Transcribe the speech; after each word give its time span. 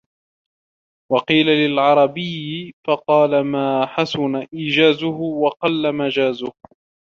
وَقِيلَ 1.11 1.45
لِلْعَرَبِيِّ 1.45 2.73
فَقَالَ 2.87 3.41
مَا 3.43 3.85
حَسُنَ 3.85 4.47
إيجَازُهُ 4.53 5.17
وَقَلَّ 5.21 5.95
مَجَازُهُ 5.95 6.53